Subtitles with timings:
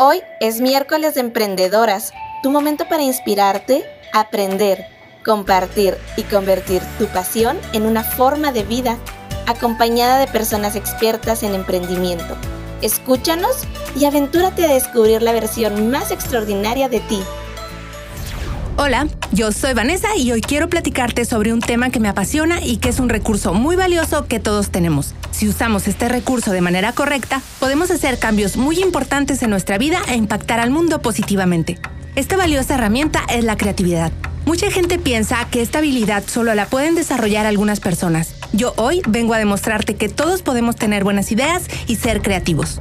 [0.00, 2.12] Hoy es miércoles de emprendedoras,
[2.44, 4.86] tu momento para inspirarte, aprender,
[5.24, 8.96] compartir y convertir tu pasión en una forma de vida,
[9.48, 12.36] acompañada de personas expertas en emprendimiento.
[12.80, 13.64] Escúchanos
[13.96, 17.20] y aventúrate a descubrir la versión más extraordinaria de ti.
[18.80, 22.76] Hola, yo soy Vanessa y hoy quiero platicarte sobre un tema que me apasiona y
[22.76, 25.14] que es un recurso muy valioso que todos tenemos.
[25.32, 29.98] Si usamos este recurso de manera correcta, podemos hacer cambios muy importantes en nuestra vida
[30.06, 31.76] e impactar al mundo positivamente.
[32.14, 34.12] Esta valiosa herramienta es la creatividad.
[34.46, 38.36] Mucha gente piensa que esta habilidad solo la pueden desarrollar algunas personas.
[38.52, 42.80] Yo hoy vengo a demostrarte que todos podemos tener buenas ideas y ser creativos.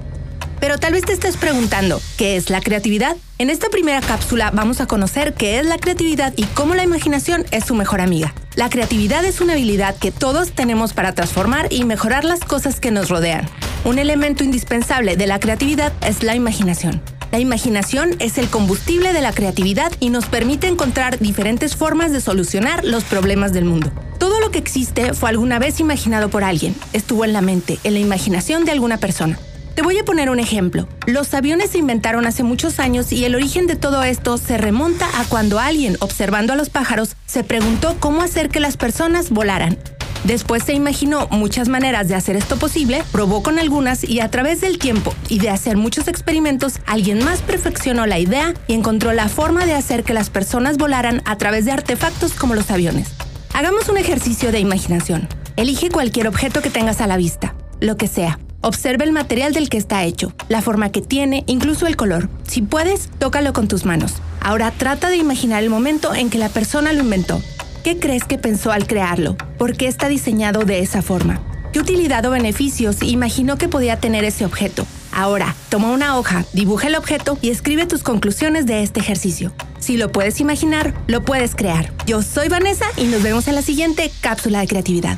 [0.59, 3.15] Pero tal vez te estés preguntando, ¿qué es la creatividad?
[3.37, 7.45] En esta primera cápsula vamos a conocer qué es la creatividad y cómo la imaginación
[7.51, 8.33] es su mejor amiga.
[8.55, 12.89] La creatividad es una habilidad que todos tenemos para transformar y mejorar las cosas que
[12.89, 13.47] nos rodean.
[13.85, 17.01] Un elemento indispensable de la creatividad es la imaginación.
[17.31, 22.21] La imaginación es el combustible de la creatividad y nos permite encontrar diferentes formas de
[22.21, 23.91] solucionar los problemas del mundo.
[24.17, 27.93] Todo lo que existe fue alguna vez imaginado por alguien, estuvo en la mente, en
[27.93, 29.37] la imaginación de alguna persona.
[29.77, 30.87] Te voy a poner un ejemplo.
[31.05, 35.07] Los aviones se inventaron hace muchos años y el origen de todo esto se remonta
[35.21, 39.77] a cuando alguien, observando a los pájaros, se preguntó cómo hacer que las personas volaran.
[40.23, 44.61] Después se imaginó muchas maneras de hacer esto posible, probó con algunas y a través
[44.61, 49.29] del tiempo y de hacer muchos experimentos, alguien más perfeccionó la idea y encontró la
[49.29, 53.09] forma de hacer que las personas volaran a través de artefactos como los aviones.
[53.53, 55.29] Hagamos un ejercicio de imaginación.
[55.55, 58.39] Elige cualquier objeto que tengas a la vista, lo que sea.
[58.67, 62.27] Observa el material del que está hecho, la forma que tiene, incluso el color.
[62.45, 64.15] Si puedes, tócalo con tus manos.
[64.41, 67.41] Ahora trata de imaginar el momento en que la persona lo inventó.
[67.85, 69.37] ¿Qué crees que pensó al crearlo?
[69.57, 71.39] ¿Por qué está diseñado de esa forma?
[71.71, 74.85] ¿Qué utilidad o beneficios imaginó que podía tener ese objeto?
[75.13, 79.53] Ahora, toma una hoja, dibuja el objeto y escribe tus conclusiones de este ejercicio.
[79.79, 81.93] Si lo puedes imaginar, lo puedes crear.
[82.05, 85.17] Yo soy Vanessa y nos vemos en la siguiente cápsula de creatividad.